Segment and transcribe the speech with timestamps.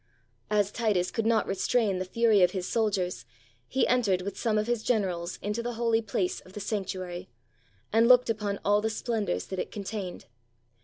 [0.49, 3.23] As Titus could not restrain the fury of his soldiers,
[3.67, 7.29] he entered with some of his generals into the holy place of the sanctuary,
[7.93, 10.25] and looked upon all the splendors that it contained.